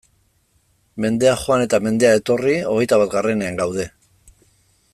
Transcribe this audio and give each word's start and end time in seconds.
Mendea 1.03 1.33
joan 1.41 1.65
eta 1.65 1.79
mendea 1.87 2.13
etorri, 2.21 2.55
hogeita 2.71 2.99
batgarrenean 3.03 3.61
gaude! 3.61 3.87